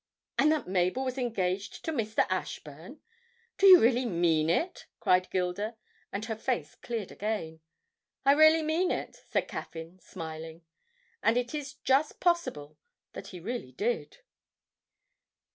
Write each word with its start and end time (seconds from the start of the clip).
'And 0.39 0.51
that 0.51 0.67
Mabel 0.67 1.05
was 1.05 1.19
engaged 1.19 1.85
to 1.85 1.91
Mr. 1.91 2.25
Ashburn? 2.27 3.01
Do 3.59 3.67
you 3.67 3.79
really 3.79 4.03
mean 4.07 4.49
it?' 4.49 4.87
cried 4.99 5.29
Gilda, 5.29 5.75
and 6.11 6.25
her 6.25 6.35
face 6.35 6.73
cleared 6.73 7.11
again. 7.11 7.59
'I 8.25 8.31
really 8.31 8.63
mean 8.63 8.89
it,' 8.89 9.23
said 9.29 9.47
Caffyn 9.47 9.99
smiling; 9.99 10.63
and 11.21 11.37
it 11.37 11.53
is 11.53 11.75
just 11.75 12.19
possible 12.19 12.79
that 13.13 13.27
he 13.27 13.39
really 13.39 13.73
did. 13.73 14.17